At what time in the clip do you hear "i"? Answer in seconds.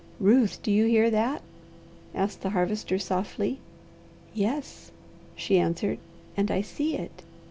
6.49-6.61